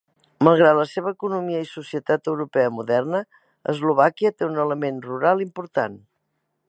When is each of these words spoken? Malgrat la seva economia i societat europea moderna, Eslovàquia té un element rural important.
Malgrat 0.45 0.77
la 0.77 0.85
seva 0.93 1.11
economia 1.15 1.59
i 1.65 1.67
societat 1.73 2.29
europea 2.33 2.71
moderna, 2.77 3.21
Eslovàquia 3.75 4.33
té 4.39 4.49
un 4.51 4.59
element 4.65 4.99
rural 5.11 5.45
important. 5.47 6.01